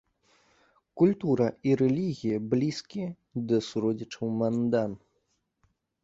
Культура 0.99 1.47
і 1.71 1.73
рэлігія 1.81 2.37
блізкія 2.53 3.09
да 3.51 3.57
суродзічаў-мандан. 3.67 4.97